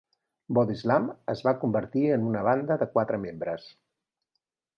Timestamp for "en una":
2.15-2.41